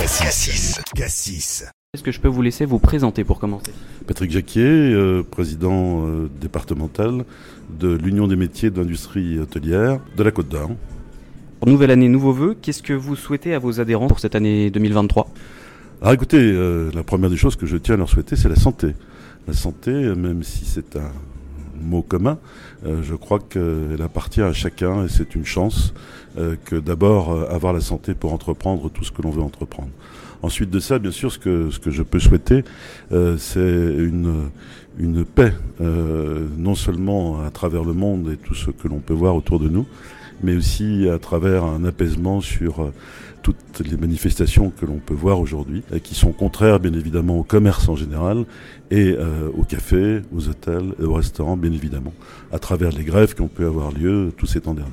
Cassis. 0.00 0.80
Cassis. 0.96 1.64
Est-ce 1.92 2.02
que 2.02 2.10
je 2.10 2.20
peux 2.20 2.28
vous 2.28 2.40
laisser 2.40 2.64
vous 2.64 2.78
présenter 2.78 3.22
pour 3.22 3.38
commencer? 3.38 3.70
Patrick 4.06 4.30
Jacquier, 4.30 4.62
euh, 4.62 5.22
président 5.22 6.06
euh, 6.06 6.30
départemental 6.40 7.26
de 7.78 7.88
l'Union 7.88 8.26
des 8.26 8.36
métiers 8.36 8.70
de 8.70 8.80
l'industrie 8.80 9.38
hôtelière 9.38 10.00
de 10.16 10.22
la 10.22 10.30
Côte 10.30 10.48
d'Or. 10.48 10.70
Pour 11.60 11.68
nouvelle 11.68 11.90
année, 11.90 12.08
nouveaux 12.08 12.32
vœux, 12.32 12.56
qu'est-ce 12.62 12.82
que 12.82 12.94
vous 12.94 13.14
souhaitez 13.14 13.52
à 13.52 13.58
vos 13.58 13.78
adhérents 13.78 14.08
pour 14.08 14.20
cette 14.20 14.34
année 14.34 14.70
2023 14.70 15.28
Alors 16.00 16.14
écoutez, 16.14 16.38
euh, 16.40 16.90
la 16.94 17.02
première 17.02 17.28
des 17.28 17.36
choses 17.36 17.56
que 17.56 17.66
je 17.66 17.76
tiens 17.76 17.96
à 17.96 17.98
leur 17.98 18.08
souhaiter, 18.08 18.36
c'est 18.36 18.48
la 18.48 18.56
santé. 18.56 18.94
La 19.46 19.52
santé, 19.52 19.92
même 19.92 20.42
si 20.42 20.64
c'est 20.64 20.96
un 20.96 21.12
mot 21.80 22.02
commun, 22.02 22.38
euh, 22.86 23.02
je 23.02 23.14
crois 23.14 23.38
qu'elle 23.38 24.00
appartient 24.02 24.42
à 24.42 24.52
chacun 24.52 25.04
et 25.04 25.08
c'est 25.08 25.34
une 25.34 25.44
chance 25.44 25.92
euh, 26.38 26.56
que 26.64 26.76
d'abord 26.76 27.32
euh, 27.32 27.48
avoir 27.50 27.72
la 27.72 27.80
santé 27.80 28.14
pour 28.14 28.32
entreprendre 28.32 28.90
tout 28.90 29.04
ce 29.04 29.12
que 29.12 29.22
l'on 29.22 29.30
veut 29.30 29.42
entreprendre. 29.42 29.90
Ensuite 30.42 30.70
de 30.70 30.80
ça, 30.80 30.98
bien 30.98 31.10
sûr, 31.10 31.30
ce 31.30 31.38
que, 31.38 31.70
ce 31.70 31.78
que 31.78 31.90
je 31.90 32.02
peux 32.02 32.18
souhaiter, 32.18 32.64
c'est 33.10 33.60
une, 33.60 34.48
une 34.98 35.26
paix, 35.26 35.52
non 35.78 36.74
seulement 36.74 37.42
à 37.44 37.50
travers 37.50 37.84
le 37.84 37.92
monde 37.92 38.30
et 38.32 38.38
tout 38.38 38.54
ce 38.54 38.70
que 38.70 38.88
l'on 38.88 39.00
peut 39.00 39.12
voir 39.12 39.36
autour 39.36 39.60
de 39.60 39.68
nous, 39.68 39.86
mais 40.42 40.56
aussi 40.56 41.06
à 41.10 41.18
travers 41.18 41.64
un 41.64 41.84
apaisement 41.84 42.40
sur 42.40 42.90
toutes 43.72 43.88
les 43.88 43.96
manifestations 43.96 44.70
que 44.70 44.86
l'on 44.86 44.98
peut 44.98 45.14
voir 45.14 45.40
aujourd'hui, 45.40 45.82
qui 46.02 46.14
sont 46.14 46.32
contraires 46.32 46.80
bien 46.80 46.92
évidemment 46.92 47.38
au 47.38 47.42
commerce 47.42 47.88
en 47.88 47.96
général 47.96 48.44
et 48.90 49.14
euh, 49.18 49.48
aux 49.56 49.64
cafés, 49.64 50.22
aux 50.34 50.48
hôtels 50.48 50.94
et 51.00 51.04
aux 51.04 51.14
restaurants 51.14 51.56
bien 51.56 51.72
évidemment, 51.72 52.12
à 52.52 52.58
travers 52.58 52.90
les 52.90 53.04
grèves 53.04 53.34
qui 53.34 53.42
ont 53.42 53.48
pu 53.48 53.64
avoir 53.64 53.92
lieu 53.92 54.32
tous 54.36 54.46
ces 54.46 54.60
temps 54.60 54.74
derniers. 54.74 54.90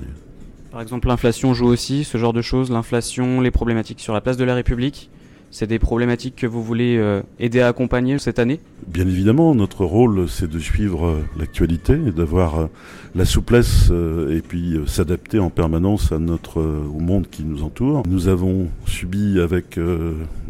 Par 0.71 0.81
exemple, 0.81 1.07
l'inflation 1.07 1.53
joue 1.53 1.67
aussi, 1.67 2.03
ce 2.03 2.17
genre 2.17 2.33
de 2.33 2.41
choses, 2.41 2.69
l'inflation, 2.69 3.41
les 3.41 3.51
problématiques 3.51 3.99
sur 3.99 4.13
la 4.13 4.21
place 4.21 4.37
de 4.37 4.43
la 4.43 4.53
République. 4.53 5.09
C'est 5.49 5.67
des 5.67 5.79
problématiques 5.79 6.35
que 6.35 6.47
vous 6.47 6.61
voulez 6.61 6.97
euh, 6.97 7.21
aider 7.39 7.61
à 7.61 7.67
accompagner 7.67 8.19
cette 8.19 8.37
année? 8.37 8.59
Bien 8.87 9.07
évidemment, 9.07 9.55
notre 9.55 9.85
rôle, 9.85 10.27
c'est 10.27 10.49
de 10.49 10.59
suivre 10.59 11.05
euh, 11.05 11.21
l'actualité 11.39 11.93
et 11.93 12.11
d'avoir 12.11 12.59
euh, 12.59 12.67
la 13.15 13.25
souplesse 13.25 13.89
et 14.29 14.41
puis 14.41 14.79
s'adapter 14.85 15.39
en 15.39 15.49
permanence 15.49 16.11
à 16.11 16.19
notre, 16.19 16.59
au 16.59 16.99
monde 16.99 17.27
qui 17.29 17.43
nous 17.43 17.63
entoure. 17.63 18.03
Nous 18.07 18.27
avons 18.27 18.67
subi 18.85 19.39
avec 19.39 19.79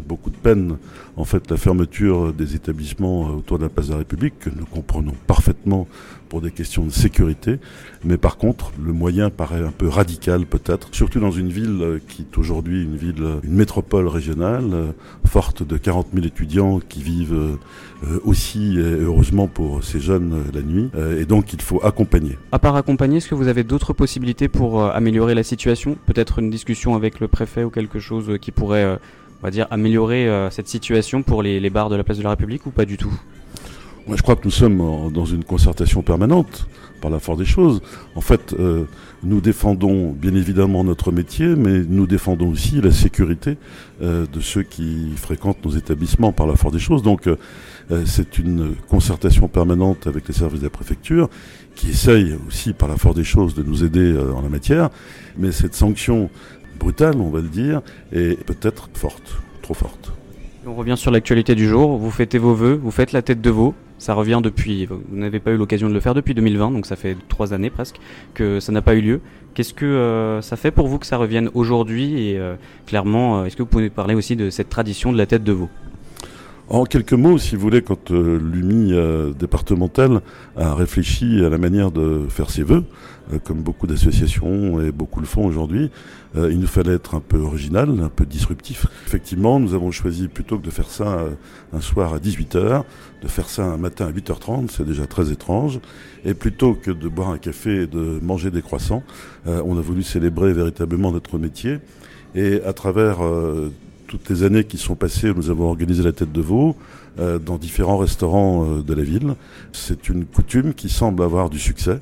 beaucoup 0.08 0.30
de 0.30 0.36
peine, 0.36 0.78
en 1.16 1.24
fait, 1.24 1.50
la 1.50 1.56
fermeture 1.56 2.32
des 2.32 2.54
établissements 2.54 3.28
euh, 3.28 3.32
autour 3.34 3.58
de 3.58 3.64
la 3.64 3.68
place 3.68 3.88
de 3.88 3.92
la 3.92 3.98
République, 3.98 4.38
que 4.38 4.50
nous 4.50 4.64
comprenons 4.64 5.12
parfaitement 5.26 5.86
pour 6.28 6.40
des 6.40 6.50
questions 6.50 6.84
de 6.84 6.90
sécurité. 6.90 7.58
Mais 8.04 8.18
par 8.18 8.36
contre, 8.36 8.72
le 8.82 8.92
moyen 8.92 9.30
paraît 9.30 9.62
un 9.62 9.70
peu 9.70 9.88
radical 9.88 10.46
peut-être, 10.46 10.88
surtout 10.92 11.20
dans 11.20 11.30
une 11.30 11.48
ville 11.48 11.78
euh, 11.80 11.98
qui 12.08 12.22
est 12.22 12.38
aujourd'hui 12.38 12.82
une 12.82 12.96
ville, 12.96 13.22
euh, 13.22 13.40
une 13.42 13.54
métropole 13.54 14.08
régionale, 14.08 14.94
forte 15.26 15.62
de 15.62 15.76
40 15.76 16.08
000 16.14 16.26
étudiants 16.26 16.80
qui 16.80 17.02
vivent 17.02 17.58
aussi, 18.24 18.78
heureusement 18.78 19.46
pour 19.46 19.84
ces 19.84 20.00
jeunes, 20.00 20.44
la 20.54 20.62
nuit. 20.62 20.88
Et 21.18 21.26
donc, 21.26 21.52
il 21.52 21.60
faut 21.60 21.84
accompagner. 21.84 22.38
À 22.52 22.58
part 22.58 22.76
accompagner, 22.76 23.18
est-ce 23.18 23.28
que 23.28 23.34
vous 23.34 23.48
avez 23.48 23.64
d'autres 23.64 23.92
possibilités 23.92 24.48
pour 24.48 24.82
améliorer 24.82 25.34
la 25.34 25.42
situation? 25.42 25.98
Peut-être 26.06 26.38
une 26.38 26.48
discussion 26.48 26.94
avec 26.94 27.20
le 27.20 27.28
préfet 27.28 27.64
ou 27.64 27.70
quelque 27.70 27.98
chose 27.98 28.38
qui 28.40 28.52
pourrait, 28.52 28.98
on 29.40 29.46
va 29.46 29.50
dire, 29.50 29.66
améliorer 29.70 30.28
euh, 30.28 30.50
cette 30.50 30.68
situation 30.68 31.22
pour 31.22 31.42
les, 31.42 31.70
bars 31.70 31.88
de 31.88 31.96
la 31.96 32.04
place 32.04 32.18
de 32.18 32.22
la 32.22 32.30
République 32.30 32.66
ou 32.66 32.70
pas 32.70 32.84
du 32.84 32.96
tout? 32.96 33.12
Je 34.10 34.22
crois 34.22 34.36
que 34.36 34.44
nous 34.44 34.50
sommes 34.50 35.12
dans 35.12 35.26
une 35.26 35.44
concertation 35.44 36.00
permanente, 36.00 36.66
par 37.02 37.10
la 37.10 37.20
force 37.20 37.38
des 37.38 37.44
choses. 37.44 37.82
En 38.14 38.22
fait, 38.22 38.54
euh, 38.58 38.84
nous 39.22 39.42
défendons 39.42 40.12
bien 40.12 40.34
évidemment 40.34 40.82
notre 40.82 41.12
métier, 41.12 41.48
mais 41.48 41.80
nous 41.86 42.06
défendons 42.06 42.48
aussi 42.48 42.80
la 42.80 42.90
sécurité 42.90 43.58
euh, 44.00 44.24
de 44.32 44.40
ceux 44.40 44.62
qui 44.62 45.12
fréquentent 45.14 45.62
nos 45.62 45.72
établissements, 45.72 46.32
par 46.32 46.46
la 46.46 46.56
force 46.56 46.72
des 46.72 46.80
choses. 46.80 47.02
Donc, 47.02 47.28
c'est 48.04 48.38
une 48.38 48.74
concertation 48.88 49.48
permanente 49.48 50.06
avec 50.06 50.28
les 50.28 50.34
services 50.34 50.60
de 50.60 50.66
la 50.66 50.70
préfecture, 50.70 51.30
qui 51.74 51.90
essayent 51.90 52.36
aussi, 52.46 52.72
par 52.72 52.88
la 52.88 52.96
force 52.96 53.14
des 53.14 53.24
choses, 53.24 53.54
de 53.54 53.62
nous 53.62 53.84
aider 53.84 54.14
en 54.34 54.42
la 54.42 54.48
matière. 54.48 54.90
Mais 55.38 55.52
cette 55.52 55.74
sanction 55.74 56.28
brutale, 56.78 57.16
on 57.20 57.30
va 57.30 57.40
le 57.40 57.48
dire, 57.48 57.82
est 58.12 58.42
peut-être 58.44 58.88
forte, 58.94 59.38
trop 59.62 59.74
forte. 59.74 60.12
On 60.66 60.74
revient 60.74 60.96
sur 60.96 61.10
l'actualité 61.10 61.54
du 61.54 61.66
jour. 61.66 61.96
Vous 61.96 62.10
fêtez 62.10 62.36
vos 62.36 62.54
vœux, 62.54 62.74
vous 62.74 62.90
faites 62.90 63.12
la 63.12 63.22
tête 63.22 63.40
de 63.40 63.50
veau. 63.50 63.74
Ça 63.98 64.14
revient 64.14 64.40
depuis. 64.42 64.86
Vous 64.86 65.00
n'avez 65.10 65.40
pas 65.40 65.50
eu 65.50 65.56
l'occasion 65.56 65.88
de 65.88 65.94
le 65.94 66.00
faire 66.00 66.14
depuis 66.14 66.34
2020, 66.34 66.70
donc 66.70 66.86
ça 66.86 66.94
fait 66.94 67.16
trois 67.28 67.52
années 67.52 67.70
presque 67.70 67.96
que 68.34 68.60
ça 68.60 68.70
n'a 68.70 68.82
pas 68.82 68.94
eu 68.94 69.00
lieu. 69.00 69.20
Qu'est-ce 69.54 69.74
que 69.74 69.86
euh, 69.86 70.40
ça 70.40 70.56
fait 70.56 70.70
pour 70.70 70.86
vous 70.86 70.98
que 70.98 71.06
ça 71.06 71.16
revienne 71.16 71.50
aujourd'hui 71.54 72.28
Et 72.28 72.38
euh, 72.38 72.54
clairement, 72.86 73.40
euh, 73.40 73.44
est-ce 73.46 73.56
que 73.56 73.62
vous 73.62 73.68
pouvez 73.68 73.90
parler 73.90 74.14
aussi 74.14 74.36
de 74.36 74.50
cette 74.50 74.68
tradition 74.68 75.10
de 75.10 75.18
la 75.18 75.26
tête 75.26 75.42
de 75.42 75.52
veau? 75.52 75.68
En 76.70 76.84
quelques 76.84 77.14
mots, 77.14 77.38
si 77.38 77.56
vous 77.56 77.62
voulez, 77.62 77.80
quand 77.80 78.10
euh, 78.10 78.38
l'UMI 78.38 78.92
euh, 78.92 79.32
départementale 79.32 80.20
a 80.54 80.74
réfléchi 80.74 81.42
à 81.42 81.48
la 81.48 81.56
manière 81.56 81.90
de 81.90 82.26
faire 82.28 82.50
ses 82.50 82.62
vœux, 82.62 82.84
euh, 83.32 83.38
comme 83.42 83.62
beaucoup 83.62 83.86
d'associations 83.86 84.78
et 84.78 84.92
beaucoup 84.92 85.20
le 85.20 85.26
font 85.26 85.46
aujourd'hui, 85.46 85.90
il 86.36 86.60
nous 86.60 86.66
fallait 86.66 86.92
être 86.92 87.14
un 87.14 87.20
peu 87.20 87.38
original, 87.38 87.88
un 88.02 88.10
peu 88.10 88.26
disruptif. 88.26 88.86
Effectivement, 89.06 89.58
nous 89.58 89.72
avons 89.72 89.90
choisi 89.90 90.28
plutôt 90.28 90.58
que 90.58 90.66
de 90.66 90.70
faire 90.70 90.90
ça 90.90 91.24
un 91.72 91.80
soir 91.80 92.12
à 92.12 92.18
18h, 92.18 92.84
de 93.22 93.28
faire 93.28 93.48
ça 93.48 93.64
un 93.64 93.78
matin 93.78 94.06
à 94.06 94.12
8h30, 94.12 94.68
c'est 94.68 94.84
déjà 94.84 95.06
très 95.06 95.32
étrange, 95.32 95.80
et 96.26 96.34
plutôt 96.34 96.74
que 96.74 96.90
de 96.90 97.08
boire 97.08 97.30
un 97.30 97.38
café 97.38 97.84
et 97.84 97.86
de 97.86 98.20
manger 98.22 98.50
des 98.50 98.60
croissants, 98.60 99.02
on 99.46 99.78
a 99.78 99.80
voulu 99.80 100.02
célébrer 100.02 100.52
véritablement 100.52 101.10
notre 101.10 101.38
métier. 101.38 101.78
Et 102.34 102.60
à 102.62 102.74
travers 102.74 103.20
toutes 104.08 104.28
les 104.30 104.42
années 104.42 104.64
qui 104.64 104.78
sont 104.78 104.96
passées, 104.96 105.32
nous 105.36 105.50
avons 105.50 105.68
organisé 105.68 106.02
la 106.02 106.12
tête 106.12 106.32
de 106.32 106.40
veau 106.40 106.74
euh, 107.20 107.38
dans 107.38 107.58
différents 107.58 107.98
restaurants 107.98 108.64
euh, 108.64 108.82
de 108.82 108.94
la 108.94 109.04
ville. 109.04 109.34
C'est 109.72 110.08
une 110.08 110.24
coutume 110.24 110.74
qui 110.74 110.88
semble 110.88 111.22
avoir 111.22 111.50
du 111.50 111.60
succès, 111.60 112.00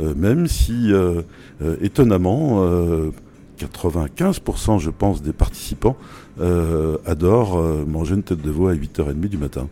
euh, 0.00 0.14
même 0.16 0.46
si, 0.46 0.92
étonnamment, 1.82 2.62
euh, 2.62 3.10
95% 3.58 4.78
je 4.78 4.90
pense 4.90 5.20
des 5.20 5.32
participants 5.32 5.96
adorent 7.04 7.60
manger 7.88 8.14
une 8.14 8.22
tête 8.22 8.40
de 8.40 8.50
veau 8.50 8.68
à 8.68 8.74
8h30 8.74 9.28
du 9.28 9.36
matin. 9.36 9.66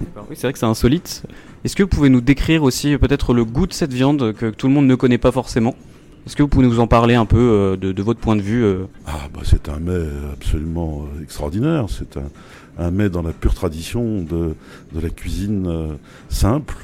Oui, 0.00 0.36
c'est 0.36 0.42
vrai 0.42 0.52
que 0.52 0.58
c'est 0.60 0.66
insolite. 0.66 1.24
Est-ce 1.64 1.74
que 1.74 1.82
vous 1.82 1.88
pouvez 1.88 2.08
nous 2.08 2.20
décrire 2.20 2.62
aussi 2.62 2.96
peut-être 2.96 3.34
le 3.34 3.44
goût 3.44 3.66
de 3.66 3.72
cette 3.72 3.92
viande 3.92 4.32
que 4.32 4.50
tout 4.50 4.68
le 4.68 4.72
monde 4.72 4.86
ne 4.86 4.94
connaît 4.94 5.18
pas 5.18 5.32
forcément? 5.32 5.74
Est-ce 6.26 6.34
que 6.34 6.42
vous 6.42 6.48
pouvez 6.48 6.66
nous 6.66 6.80
en 6.80 6.88
parler 6.88 7.14
un 7.14 7.24
peu 7.24 7.38
euh, 7.38 7.76
de, 7.76 8.02
votre 8.02 8.18
point 8.18 8.34
de 8.34 8.42
vue 8.42 8.64
euh 8.64 8.86
Ah, 9.06 9.28
bah, 9.32 9.42
c'est 9.44 9.68
un 9.68 9.78
mets 9.78 10.08
absolument 10.32 11.04
euh, 11.04 11.22
extraordinaire. 11.22 11.86
C'est 11.88 12.16
un, 12.16 12.90
mets 12.90 13.08
dans 13.08 13.22
la 13.22 13.32
pure 13.32 13.54
tradition 13.54 14.22
de, 14.22 14.56
la 15.00 15.08
cuisine 15.08 15.96
simple, 16.28 16.74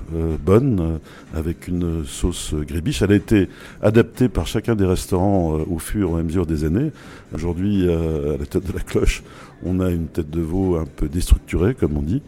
bonne, 0.42 1.00
avec 1.34 1.68
une 1.68 2.06
sauce 2.06 2.54
grébiche. 2.54 3.02
Elle 3.02 3.12
a 3.12 3.16
été 3.16 3.50
adaptée 3.82 4.30
par 4.30 4.46
chacun 4.46 4.74
des 4.74 4.86
restaurants 4.86 5.58
au 5.70 5.78
fur 5.78 6.16
et 6.16 6.20
à 6.20 6.22
mesure 6.22 6.46
des 6.46 6.64
années. 6.64 6.92
Aujourd'hui, 7.34 7.90
à 7.90 8.38
la 8.38 8.46
tête 8.46 8.66
de 8.66 8.72
la 8.72 8.80
cloche, 8.80 9.22
on 9.64 9.80
a 9.80 9.90
une 9.90 10.06
tête 10.06 10.30
de 10.30 10.40
veau 10.40 10.76
un 10.76 10.86
peu 10.86 11.10
déstructurée, 11.10 11.74
comme 11.74 11.98
on 11.98 12.02
dit, 12.02 12.22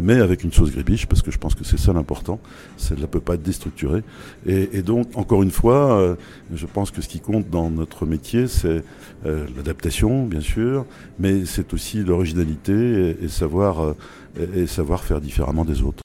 mais 0.00 0.20
avec 0.20 0.44
une 0.44 0.52
sauce 0.52 0.70
grébiche, 0.70 1.06
parce 1.06 1.22
que 1.22 1.32
je 1.32 1.38
pense 1.38 1.56
que 1.56 1.64
c'est 1.64 1.76
ça 1.78 1.92
l'important. 1.92 2.38
Celle-là 2.76 3.08
peut 3.08 3.18
pas 3.18 3.34
être 3.34 3.42
déstructurée. 3.42 4.04
Et, 4.46 4.82
donc, 4.82 5.08
encore 5.16 5.42
une 5.42 5.50
fois, 5.50 6.16
je 6.58 6.66
pense 6.66 6.90
que 6.90 7.00
ce 7.00 7.08
qui 7.08 7.20
compte 7.20 7.48
dans 7.48 7.70
notre 7.70 8.04
métier, 8.04 8.48
c'est 8.48 8.82
euh, 9.24 9.46
l'adaptation, 9.56 10.26
bien 10.26 10.40
sûr, 10.40 10.84
mais 11.18 11.46
c'est 11.46 11.72
aussi 11.72 12.02
l'originalité 12.02 13.16
et, 13.22 13.28
savoir, 13.28 13.80
euh, 13.80 13.94
et, 14.54 14.66
savoir 14.66 15.04
faire 15.04 15.20
différemment 15.20 15.64
des 15.64 15.82
autres. 15.82 16.02